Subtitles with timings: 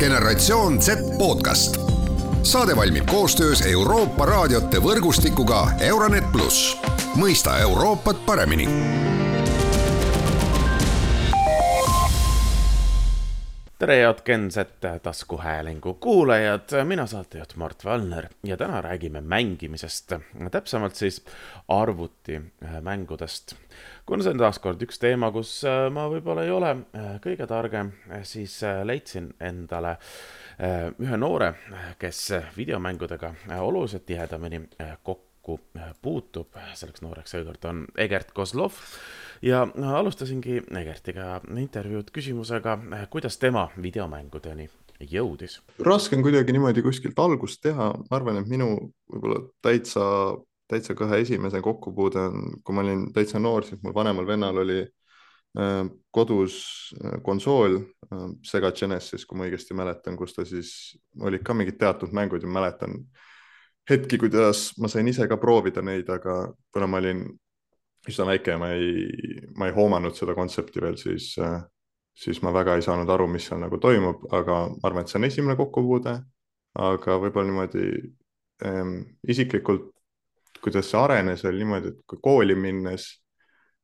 [0.00, 1.76] generatsioon Z podcast.
[2.42, 6.76] saade valmib koostöös Euroopa raadiote võrgustikuga Euronet pluss,
[7.20, 8.68] mõista Euroopat paremini
[13.80, 20.12] tere, head Genset taskuhäälingu kuulajad, mina saatejuht Mart Valner ja täna räägime mängimisest,
[20.50, 21.24] täpsemalt siis
[21.68, 23.54] arvutimängudest.
[24.10, 25.60] Kuna see on taaskord üks teema, kus
[25.94, 26.72] ma võib-olla ei ole
[27.22, 27.92] kõige targem,
[28.26, 29.94] siis leidsin endale
[30.98, 31.52] ühe noore,
[32.00, 32.24] kes
[32.56, 33.30] videomängudega
[33.62, 34.64] oluliselt tihedamini
[35.06, 35.60] kokku
[36.02, 38.82] puutub, selleks nooreks seekord on Egert Kozlov.
[39.46, 39.62] Ja
[39.94, 42.76] alustasingi Egertiga intervjuud küsimusega,
[43.14, 44.68] kuidas tema videomängudeni
[45.00, 45.60] jõudis?
[45.86, 48.74] raske on kuidagi niimoodi kuskilt algust teha, ma arvan, et minu
[49.08, 50.02] võib-olla täitsa,
[50.70, 54.78] täitsa kõhe esimese kokkupuude on, kui ma olin täitsa noor, siis mul vanemal vennal oli
[54.84, 55.82] äh,
[56.14, 56.60] kodus
[57.00, 60.72] äh, konsool äh, Sega Genesis, kui ma õigesti mäletan, kus ta siis
[61.20, 63.02] olid ka mingid teatud mängud ja mäletan
[63.90, 67.24] hetki, kuidas ma sain ise ka proovida neid, aga kuna ma olin
[68.08, 69.06] üsna väike ja ma ei,
[69.58, 71.34] ma ei hoomanud seda kontsepti veel, siis,
[72.16, 75.18] siis ma väga ei saanud aru, mis seal nagu toimub, aga ma arvan, et see
[75.20, 76.20] on esimene kokkupuude.
[76.80, 77.86] aga võib-olla niimoodi
[78.64, 78.92] ähm,
[79.26, 79.90] isiklikult,
[80.64, 83.06] kuidas see arenes, oli niimoodi, et kui kooli minnes,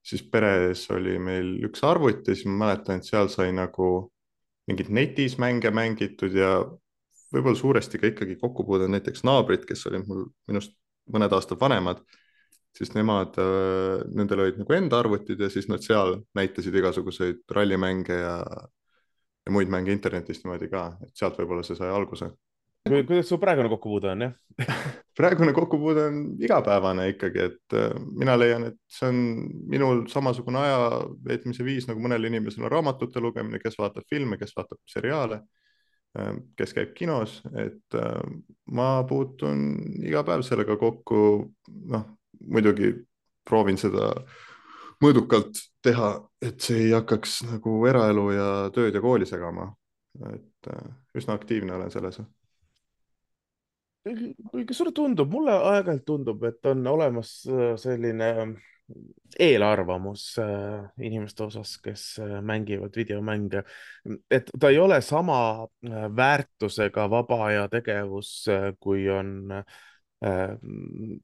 [0.07, 4.11] siis peres oli meil üks arvuti, siis ma mäletan, et seal sai nagu
[4.67, 6.59] mingid netis mänge mängitud ja
[7.35, 10.75] võib-olla suuresti ka ikkagi kokkupuude näiteks naabrid, kes olid mul minust
[11.13, 12.03] mõned aastad vanemad
[12.77, 18.19] siis nemad, äh, nendel olid nagu enda arvutid ja siis nad seal näitasid igasuguseid rallimänge
[18.21, 18.37] ja,
[19.47, 22.31] ja muid mänge internetist niimoodi ka, et sealt võib-olla see sai alguse.
[22.87, 24.33] Kuidas su praegune kokkupuude on, jah
[25.19, 29.21] praegune kokkupuude on igapäevane ikkagi, et äh, mina leian, et see on
[29.73, 30.81] minul samasugune aja
[31.29, 35.41] veetmise viis nagu mõnel inimesel on raamatute lugemine, kes vaatab filme, kes vaatab seriaale,
[36.19, 38.01] äh, kes käib kinos, et
[38.73, 39.67] ma puutun
[40.05, 41.23] iga päev sellega kokku,
[41.93, 42.13] noh
[42.47, 42.93] muidugi
[43.47, 44.11] proovin seda
[45.03, 46.11] mõõdukalt teha,
[46.43, 49.75] et see ei hakkaks nagu eraelu ja tööd ja kooli segama.
[50.33, 52.21] et äh, üsna aktiivne olen selles.
[54.07, 58.31] Kas sulle tundub, mulle aeg-ajalt tundub, et on olemas äh, selline
[59.43, 62.05] eelarvamus äh, inimeste osas, kes
[62.47, 63.65] mängivad videomänge,
[64.31, 65.41] et ta ei ole sama
[66.17, 68.45] väärtusega vaba aja tegevus,
[68.79, 69.96] kui on äh, Äh,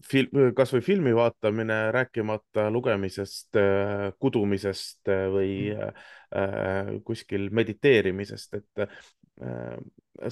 [0.08, 7.00] film, kasvõi filmi vaatamine, rääkimata lugemisest, äh, kudumisest äh, või mm.
[7.04, 8.86] kuskil mediteerimisest, et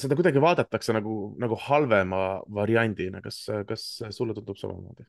[0.01, 3.21] seda kuidagi vaadatakse nagu, nagu halvema variandina.
[3.21, 3.87] kas, kas
[4.17, 5.05] sulle tundub samamoodi?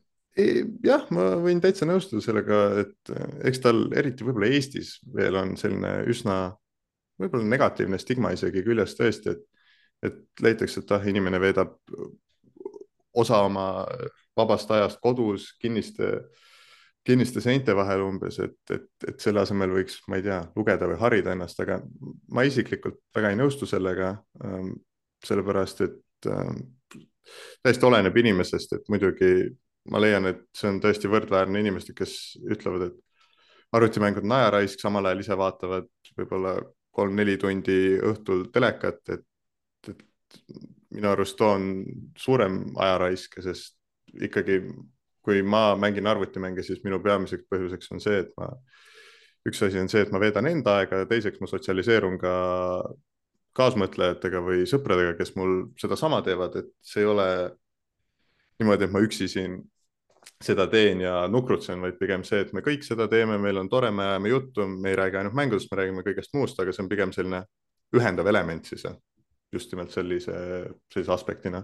[0.84, 3.12] jah, ma võin täitsa nõustuda sellega, et
[3.48, 6.36] eks tal eriti võib-olla Eestis veel on selline üsna
[7.20, 9.42] võib-olla negatiivne stigma isegi küljes tõesti, et,
[10.08, 11.76] et leitakse, et ah, inimene veedab
[13.18, 13.66] osa oma
[14.36, 16.14] vabast ajast kodus kinniste,
[17.04, 21.00] kinniste seinte vahel umbes, et, et, et selle asemel võiks, ma ei tea, lugeda või
[21.00, 21.80] harida ennast, aga
[22.32, 24.14] ma isiklikult väga ei nõustu sellega.
[24.44, 24.72] Ähm,
[25.22, 26.56] sellepärast, et ähm,
[27.62, 29.32] täiesti oleneb inimesest, et muidugi
[29.90, 35.08] ma leian, et see on tõesti võrdväärne inimestele, kes ütlevad, et arvutimängud on ajaraisk, samal
[35.08, 36.56] ajal ise vaatavad võib-olla
[36.92, 37.78] kolm-neli tundi
[38.10, 39.24] õhtul telekat, et,
[39.88, 40.02] et
[40.92, 41.84] minu arust on
[42.18, 43.78] suurem ajaraisk, sest
[44.20, 44.60] ikkagi
[45.22, 48.48] kui ma mängin arvutimänge, siis minu peamiseks põhjuseks on see, et ma,
[49.48, 52.32] üks asi on see, et ma veedan enda aega ja teiseks ma sotsialiseerun ka
[53.58, 57.28] kaasmõtlejatega või sõpradega, kes mul sedasama teevad, et see ei ole
[58.60, 59.60] niimoodi, et ma üksi siin
[60.42, 63.90] seda teen ja nukrutsen, vaid pigem see, et me kõik seda teeme, meil on tore,
[63.94, 66.90] me ajame juttu, me ei räägi ainult mängudest, me räägime kõigest muust, aga see on
[66.90, 67.44] pigem selline
[67.94, 68.86] ühendav element siis
[69.52, 70.34] just nimelt sellise,
[70.92, 71.62] sellise aspektina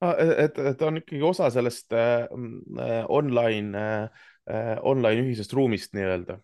[0.00, 0.16] ah,.
[0.18, 3.86] et, et on ikkagi osa sellest äh, äh online
[4.46, 6.38] äh,, online ühisest ruumist nii-öelda.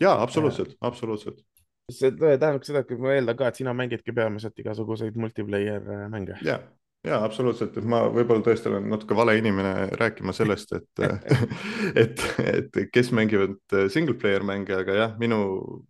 [0.00, 1.44] ja absoluutselt äh,, absoluutselt.
[1.92, 6.38] see tähendab seda, et ma eeldan ka, et sina mängidki peamiselt igasuguseid multiplayer äh, mänge.
[6.42, 6.60] ja,
[7.06, 11.04] ja absoluutselt, et ma võib-olla tõesti olen natuke vale inimene rääkima sellest, et
[12.04, 15.84] et, et kes mängivad single player mänge, aga jah, minu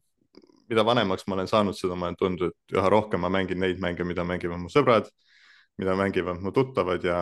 [0.71, 3.81] mida vanemaks ma olen saanud, seda ma olen tundnud, et üha rohkem ma mängin neid
[3.83, 5.09] mänge, mida mängivad mu sõbrad,
[5.79, 7.19] mida mängivad mu tuttavad ja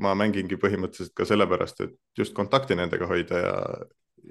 [0.00, 3.56] ma mängingi põhimõtteliselt ka sellepärast, et just kontakti nendega hoida ja,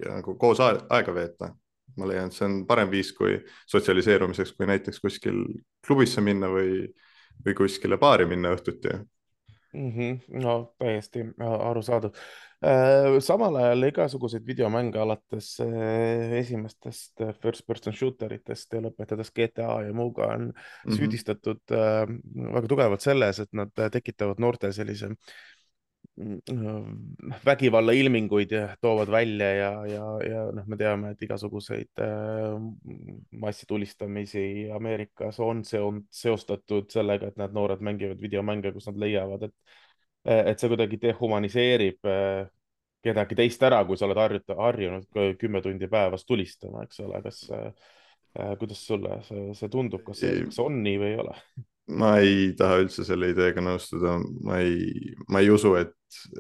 [0.02, 1.54] ja nagu koos aega veeta.
[1.96, 3.38] ma leian, et see on parem viis kui
[3.72, 5.38] sotsialiseerumiseks, kui näiteks kuskil
[5.86, 6.90] klubisse minna või,
[7.46, 8.98] või kuskile baari minna õhtuti
[9.76, 9.92] mm.
[9.92, 10.42] -hmm.
[10.44, 12.12] no täiesti arusaadav.
[12.66, 19.30] Äh, samal ajal igasuguseid videomänge alates äh, esimestest äh, first person shooter itest ja lõpetades
[19.36, 20.96] GTA ja muuga on mm -hmm.
[20.98, 21.76] süüdistatud
[22.56, 25.12] väga tugevalt selles, et nad tekitavad noortel sellise
[27.46, 32.56] vägivalla ilminguid toovad välja ja, ja, ja noh, me teame, et igasuguseid äh,
[33.42, 39.76] massitulistamisi Ameerikas on seostatud sellega, et need noored mängivad videomänge, kus nad leiavad, et,
[40.24, 42.48] et see kuidagi dehumaniseerib äh,
[43.06, 47.44] kedagi teist ära, kui sa oled harjuta, harjunud kümme tundi päevas tulistama, eks ole, kas
[47.52, 47.96] äh,,
[48.60, 51.36] kuidas sulle see, see tundub, see, kas see on nii või ei ole?
[51.94, 55.94] Ma ei taha üldse selle ideega nõustuda, ma ei, ma ei usu, et,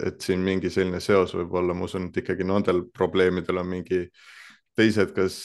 [0.05, 4.05] et siin mingi selline seos võib olla, ma usun, et ikkagi nendel probleemidel on mingi
[4.75, 5.37] teised, kas,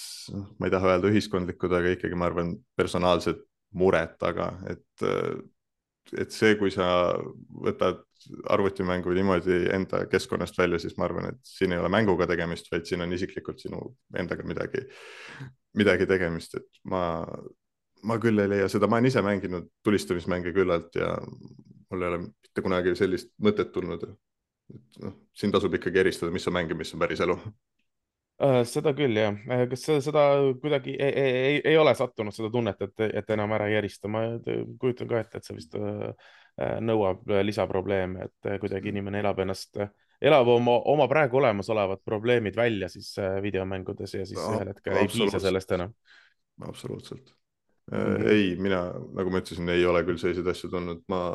[0.59, 3.45] ma ei taha öelda ühiskondlikud, aga ikkagi ma arvan, personaalsed
[3.77, 5.05] mured taga, et,
[6.19, 6.89] et see, kui sa
[7.63, 8.01] võtad
[8.51, 12.89] arvutimängu niimoodi enda keskkonnast välja, siis ma arvan, et siin ei ole mänguga tegemist, vaid
[12.89, 13.85] siin on isiklikult sinu
[14.19, 14.83] endaga midagi,
[15.79, 17.05] midagi tegemist, et ma
[18.07, 21.15] ma küll ei leia seda, ma olen ise mänginud tulistamismänge küllalt ja
[21.91, 24.05] mul ei ole mitte kunagi sellist mõtet tulnud.
[24.71, 28.61] et noh, siin tasub ikkagi eristada, mis on mäng ja mis on päris elu uh,.
[28.65, 30.27] seda küll jah, äh, kas seda, seda
[30.63, 34.09] kuidagi ei, ei, ei, ei ole sattunud seda tunnet, et, et enam ära ei erista,
[34.09, 34.27] ma
[34.79, 35.77] kujutan ka ette, et see vist
[36.61, 39.79] nõuab lisaprobleeme, et kuidagi inimene elab ennast
[40.21, 45.09] elab oma, oma praegu olemasolevad probleemid välja siis videomängudes ja siis no, ühel hetkel ei
[45.09, 45.95] piisa sellest enam.
[46.69, 47.33] absoluutselt
[47.91, 48.29] Mm -hmm.
[48.31, 48.85] ei, mina,
[49.19, 51.35] nagu ma ütlesin, ei ole küll selliseid asju tulnud, ma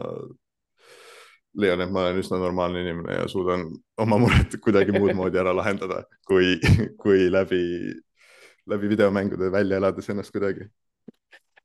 [1.60, 3.68] leian, et ma olen üsna normaalne inimene ja suudan
[4.02, 6.56] oma mured kuidagi muud moodi ära lahendada, kui,
[7.02, 7.62] kui läbi,
[8.72, 10.68] läbi videomängude välja elades ennast kuidagi.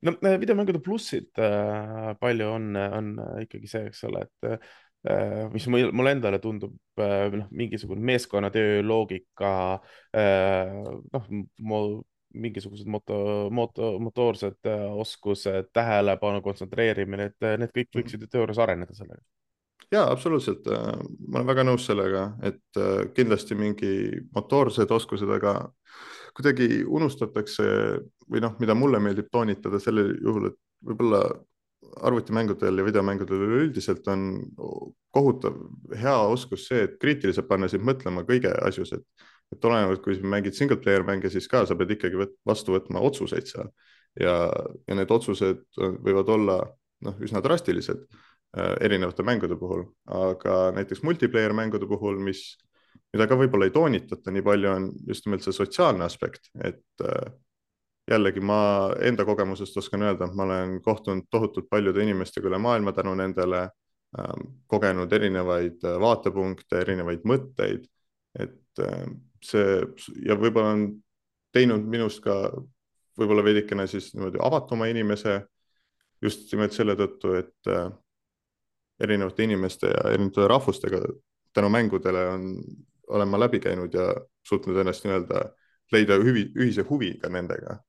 [0.03, 3.11] no äh, videomängude plussid äh, palju on, on
[3.43, 9.53] ikkagi see, eks ole, et äh, mis mulle endale tundub, noh, mingisugune meeskonnatöö loogika,
[10.13, 11.31] noh,
[12.35, 18.01] mingisugused moto, moto, motoorsed äh, oskused, tähelepanu kontsentreerimine, et äh, need kõik mhm.
[18.01, 19.23] võiksid ju teoorias areneda sellega.
[19.91, 22.83] ja absoluutselt, äh, ma olen väga nõus sellega, et
[23.17, 23.93] kindlasti mingi
[24.35, 25.57] motoorsed oskused, aga
[26.37, 27.65] kuidagi unustatakse
[28.31, 31.25] või noh, mida mulle meeldib toonitada sellel juhul, et võib-olla
[32.07, 34.29] arvutimängudel ja videomängudel üleüldiselt on
[35.11, 35.57] kohutav
[35.99, 40.57] hea oskus see, et kriitiliselt panna sind mõtlema kõige asjus, et et olenevalt, kui mängid
[40.57, 43.71] single player mänge, siis ka sa pead ikkagi võt, vastu võtma otsuseid seal.
[44.21, 44.35] Ja,
[44.89, 46.57] ja need otsused võivad olla
[47.07, 52.43] noh, üsna drastilised äh, erinevate mängude puhul, aga näiteks multiplayer mängude puhul, mis,
[53.15, 57.31] mida ka võib-olla ei toonitata nii palju, on just nimelt see sotsiaalne aspekt, et äh,
[58.11, 58.61] jällegi ma
[59.07, 63.63] enda kogemusest oskan öelda, et ma olen kohtunud tohutult paljude inimestega üle maailma tänu nendele
[63.67, 64.37] äh,,
[64.71, 67.87] kogenud erinevaid äh, vaatepunkte, erinevaid mõtteid,
[68.39, 69.05] et äh,
[69.45, 69.81] see
[70.27, 70.85] ja võib-olla on
[71.53, 72.35] teinud minust ka
[73.19, 75.41] võib-olla veidikene siis niimoodi avatuma inimese
[76.23, 77.89] just nimelt selle tõttu, et äh,
[79.01, 81.01] erinevate inimeste ja erinevate rahvustega
[81.57, 82.51] tänu mängudele on,
[83.09, 84.13] olen ma läbi käinud ja
[84.47, 85.45] suutnud ennast nii-öelda
[85.93, 87.81] leida hüvi, ühise huvi ka nendega.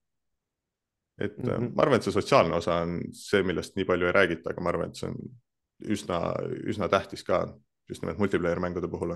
[1.22, 1.76] et mm -hmm.
[1.76, 4.70] ma arvan, et see sotsiaalne osa on see, millest nii palju ei räägita, aga ma
[4.70, 5.18] arvan, et see on
[5.96, 6.22] üsna,
[6.66, 7.58] üsna tähtis ka
[7.90, 9.16] just nimelt multiplayer mängude puhul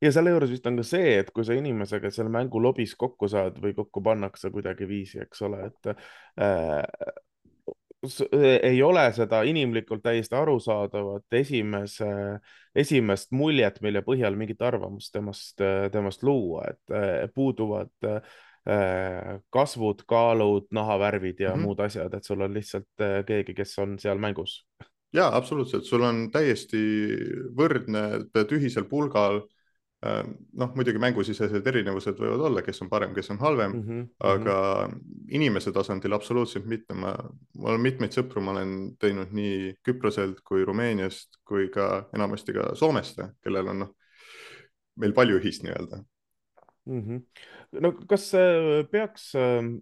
[0.00, 3.28] ja selle juures vist on ka see, et kui sa inimesega seal mängu lobis kokku
[3.28, 6.84] saad või kokku pannakse kuidagiviisi, eks ole, et äh,
[8.62, 12.08] ei ole seda inimlikult täiesti arusaadavat esimese,
[12.74, 15.60] esimest muljet, mille põhjal mingit arvamust temast,
[15.92, 21.66] temast luua, et äh, puuduvad äh, kasvud, kaalud, nahavärvid ja mm -hmm.
[21.68, 24.66] muud asjad, et sul on lihtsalt äh, keegi, kes on seal mängus.
[25.12, 26.80] ja absoluutselt, sul on täiesti
[27.56, 29.59] võrdne, tühisel pulgal Äh,
[30.00, 34.06] noh, muidugi mängusisesed erinevused võivad olla, kes on parem, kes on halvem mm, -hmm.
[34.30, 34.56] aga
[35.28, 36.94] inimese tasandil absoluutselt mitte.
[36.94, 37.12] ma,
[37.58, 42.70] mul on mitmeid sõpru, ma olen teinud nii Küproselt kui Rumeeniast kui ka enamasti ka
[42.74, 43.92] Soomest, kellel on noh,
[44.96, 46.00] meil palju ühist nii-öelda
[46.86, 47.02] mm.
[47.04, 47.22] -hmm.
[47.80, 48.32] no kas
[48.90, 49.76] peaks ähm,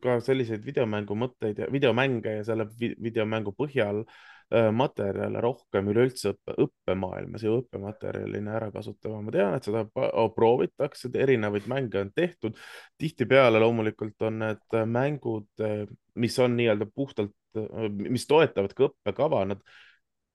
[0.00, 6.32] ka selliseid videomängu mõtteid ja videomänge ja selle videomängu põhjal äh, Äh, materjale rohkem üleüldse
[6.32, 9.20] õppe, õppemaailmas ja õppematerjalina ära kasutama.
[9.22, 9.84] ma tean, et seda
[10.34, 12.56] proovitakse, erinevaid mänge on tehtud.
[12.98, 19.44] tihtipeale loomulikult on need mängud, äh, mis on nii-öelda puhtalt, äh, mis toetavad ka õppekava,
[19.52, 19.62] nad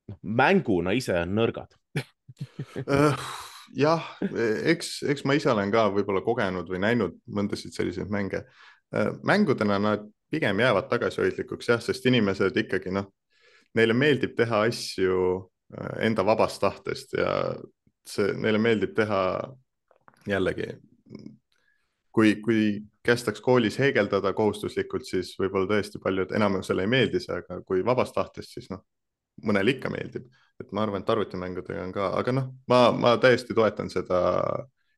[0.07, 1.75] noh, mänguna ise on nõrgad
[3.84, 4.07] jah,
[4.63, 8.45] eks, eks ma ise olen ka võib-olla kogenud või näinud mõndasid selliseid mänge.
[9.24, 13.10] mängudena nad pigem jäävad tagasihoidlikuks jah, sest inimesed ikkagi noh,
[13.75, 15.20] neile meeldib teha asju
[16.00, 17.29] enda vabast tahtest ja
[18.08, 19.22] see, neile meeldib teha
[20.29, 20.67] jällegi,
[22.15, 22.62] kui, kui
[23.05, 28.15] kästaks koolis heegeldada kohustuslikult, siis võib-olla tõesti paljud, enamusele ei meeldi see, aga kui vabast
[28.15, 28.82] tahtest, siis noh,
[29.46, 30.29] mõnele ikka meeldib,
[30.62, 34.22] et ma arvan, et arvutimängudega on ka, aga noh, ma, ma täiesti toetan seda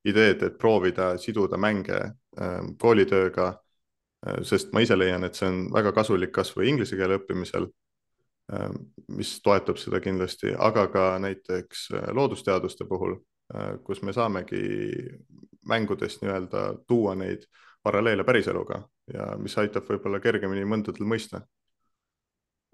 [0.08, 4.44] ideed, et proovida siduda mänge äh, koolitööga äh,.
[4.48, 7.76] sest ma ise leian, et see on väga kasulik kasvõi inglise keele õppimisel äh,,
[9.08, 13.18] mis toetab seda kindlasti, aga ka näiteks äh, loodusteaduste puhul
[13.56, 14.60] Äh, kus me saamegi
[15.68, 17.46] mängudest nii-öelda tuua neid
[17.84, 18.82] paralleele päriseluga
[19.14, 21.40] ja mis aitab võib-olla kergemini mõndadel mõista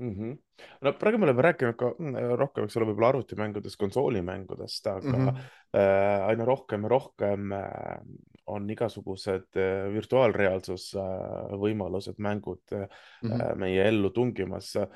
[0.01, 0.15] mm.
[0.15, 0.39] -hmm.
[0.82, 5.27] no praegu me oleme rääkinud ka mm, rohkem, eks ole, võib-olla arvutimängudest, konsoolimängudest, aga mm
[5.27, 5.46] -hmm.
[5.77, 8.01] äh, aina rohkem ja rohkem äh,
[8.46, 12.89] on igasugused äh, virtuaalreaalsus äh, võimalused, mängud äh,
[13.22, 13.56] mm -hmm.
[13.56, 14.88] meie ellu tungimas äh,.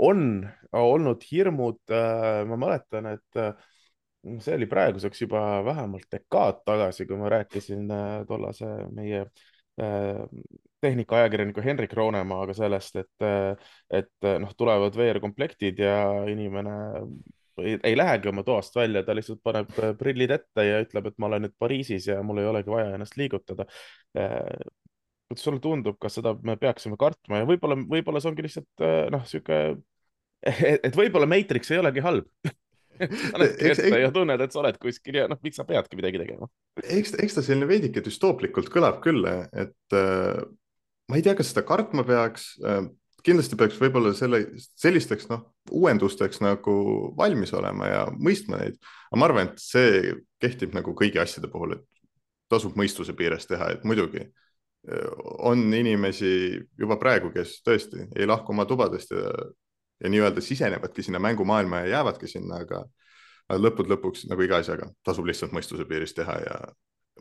[0.00, 3.52] On olnud hirmud äh,, ma mäletan, et äh,
[4.40, 9.26] see oli praeguseks juba vähemalt dekaad tagasi, kui ma rääkisin äh, tollase meie
[10.84, 15.94] tehnikaajakirjaniku Henrik Roonemaaga sellest, et, et noh, tulevad VR-komplektid ja
[16.28, 16.74] inimene
[17.64, 21.30] ei, ei lähegi oma toast välja, ta lihtsalt paneb prillid ette ja ütleb, et ma
[21.30, 23.66] olen nüüd Pariisis ja mul ei olegi vaja ennast liigutada.
[25.30, 29.24] kuidas sulle tundub, kas seda me peaksime kartma ja võib-olla, võib-olla see ongi lihtsalt noh,
[29.30, 29.60] sihuke,
[30.86, 32.28] et võib-olla Matrix ei olegi halb
[33.32, 36.48] panedki ette ja tunned, et sa oled kuskil ja noh, miks sa peadki midagi tegema.
[36.84, 40.40] eks, eks ta selline veidike düstooplikult kõlab küll, et äh,
[41.10, 42.82] ma ei tea, kas seda kartma peaks äh,.
[43.24, 44.38] kindlasti peaks võib-olla selle,
[44.80, 45.42] sellisteks noh,
[45.76, 46.74] uuendusteks nagu
[47.18, 48.78] valmis olema ja mõistma neid.
[49.10, 51.84] aga ma arvan, et see kehtib nagu kõigi asjade puhul, et
[52.50, 56.32] tasub mõistuse piires teha, et muidugi äh, on inimesi
[56.80, 59.32] juba praegu, kes tõesti ei lahku oma tubadest ja
[60.00, 62.84] ja nii-öelda sisenevadki sinna mängumaailma ja jäävadki sinna, aga
[63.58, 66.60] lõppude lõpuks nagu iga asjaga tasub lihtsalt mõistuse piiris teha ja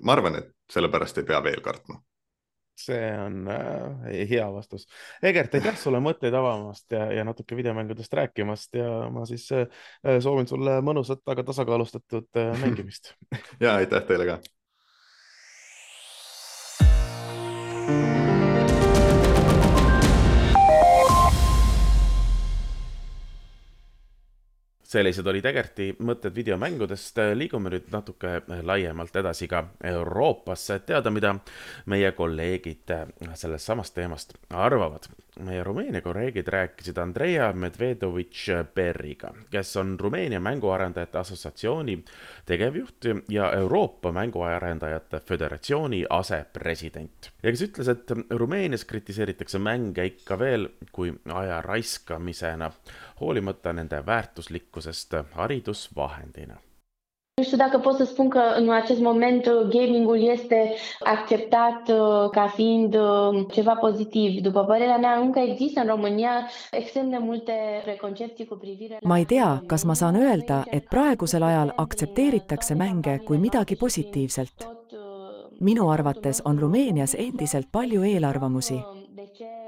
[0.06, 2.00] ma arvan, et sellepärast ei pea veel kartma.
[2.80, 4.86] See on äh, hea vastus.
[5.24, 9.68] Egert, aitäh sulle mõtteid avamast ja, ja natuke videomängudest rääkimast ja ma siis äh,
[10.24, 13.12] soovin sulle mõnusat, aga tasakaalustatud äh, mängimist.
[13.60, 14.40] Ja aitäh teile ka
[24.90, 27.22] sellised olid Egerti mõtted videomängudest.
[27.38, 31.36] liigume nüüd natuke laiemalt edasi ka Euroopasse, et teada, mida
[31.86, 32.96] meie kolleegid
[33.34, 35.10] sellest samast teemast arvavad.
[35.46, 42.04] Meie Rumeenia kolleegid rääkisid Andrea Medvedovitš-Berriga, kes on Rumeenia Mänguarendajate Assotsiatsiooni
[42.46, 47.32] tegevjuht ja Euroopa Mänguarendajate Föderatsiooni asepresident.
[47.44, 52.72] ja kes ütles, et Rumeenias kritiseeritakse mänge ikka veel kui aja raiskamisena
[53.22, 56.58] hoolimata nende väärtuslikkusest haridusvahendina.
[57.40, 61.82] Nu știu dacă pot să spun că în acest moment gamingul este acceptat
[62.32, 62.98] ca fiind
[63.52, 64.42] ceva pozitiv.
[64.42, 67.54] După părerea mea, încă există în România extrem de multe
[67.84, 69.10] preconcepții cu privire la...
[69.10, 74.70] ma ei tea, kas ma saan öelda, et praegusel ajal aktsepteeritakse mänge kui midagi positiivselt.
[75.60, 78.99] minu arvates on Rumeenias endiselt palju eelarvamusi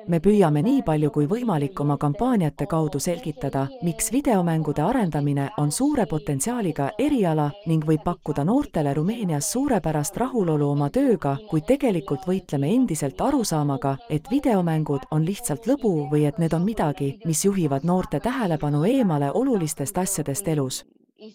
[0.07, 6.05] me püüame nii palju kui võimalik oma kampaaniate kaudu selgitada, miks videomängude arendamine on suure
[6.05, 13.21] potentsiaaliga eriala ning võib pakkuda noortele Rumeenias suurepärast rahulolu oma tööga, kuid tegelikult võitleme endiselt
[13.21, 18.83] arusaamaga, et videomängud on lihtsalt lõbu või et need on midagi, mis juhivad noorte tähelepanu
[18.85, 20.83] eemale olulistest asjadest elus.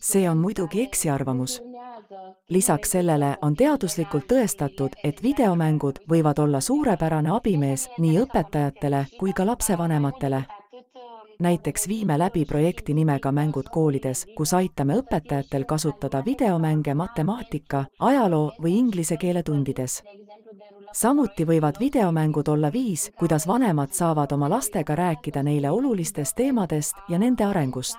[0.01, 1.61] see on muidugi eksiarvamus
[2.49, 9.47] lisaks sellele on teaduslikult tõestatud, et videomängud võivad olla suurepärane abimees nii õpetajatele kui ka
[9.47, 10.45] lapsevanematele.
[11.41, 18.79] näiteks viime läbi projekti nimega Mängud koolides, kus aitame õpetajatel kasutada videomänge matemaatika, ajaloo või
[18.79, 20.03] inglise keele tundides
[20.93, 27.19] samuti võivad videomängud olla viis, kuidas vanemad saavad oma lastega rääkida neile olulistest teemadest ja
[27.19, 27.99] nende arengust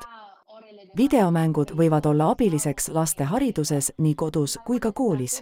[0.97, 5.41] videomängud võivad olla abiliseks laste hariduses nii kodus kui ka koolis.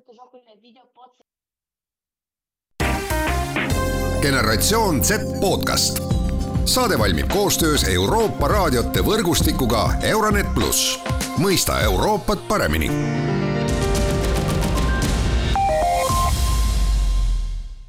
[4.22, 6.00] generatsioon Z podcast.
[6.66, 11.00] saade valmib koostöös Euroopa raadiote võrgustikuga Euronet pluss,
[11.38, 12.90] mõista Euroopat paremini